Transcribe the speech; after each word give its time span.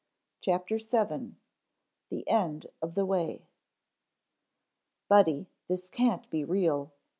CHAPTER 0.39 0.77
VII. 0.79 1.35
THE 2.09 2.27
END 2.27 2.65
OF 2.81 2.95
THE 2.95 3.05
WAY 3.05 3.45
"Buddy, 5.07 5.47
this 5.67 5.87
can't 5.89 6.27
be 6.31 6.43
real. 6.43 6.91